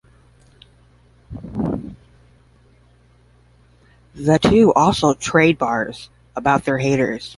The 4.15 4.39
two 4.41 4.73
also 4.73 5.13
"trade 5.13 5.59
bars" 5.59 6.09
about 6.35 6.65
their 6.65 6.79
haters. 6.79 7.29